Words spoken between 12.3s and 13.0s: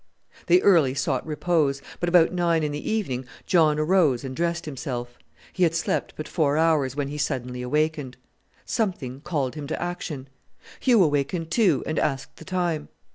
the time.